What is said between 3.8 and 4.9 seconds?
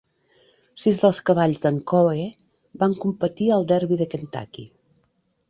de Kentucky.